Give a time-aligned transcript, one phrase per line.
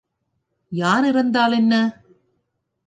[0.71, 1.73] யார் இறந்தால் என்ன?